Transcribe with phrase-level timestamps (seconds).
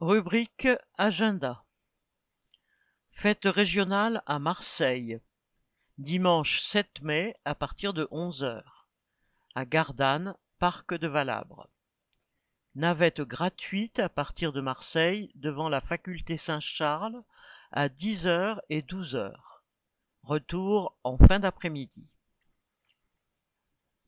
[0.00, 1.64] Rubrique agenda.
[3.10, 5.20] Fête régionale à Marseille.
[5.98, 8.62] Dimanche 7 mai à partir de 11h.
[9.56, 11.68] À Gardanne, parc de Valabre.
[12.76, 17.20] Navette gratuite à partir de Marseille devant la faculté Saint-Charles
[17.72, 19.34] à 10h et 12h.
[20.22, 22.06] Retour en fin d'après-midi.